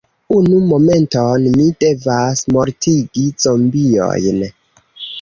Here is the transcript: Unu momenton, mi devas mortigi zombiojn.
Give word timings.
Unu 0.35 0.61
momenton, 0.71 1.45
mi 1.59 1.69
devas 1.87 2.43
mortigi 2.57 3.29
zombiojn. 3.47 4.47